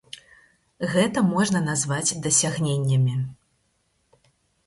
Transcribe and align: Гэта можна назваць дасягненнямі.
Гэта 0.93 1.19
можна 1.33 1.59
назваць 1.65 2.15
дасягненнямі. 2.27 3.15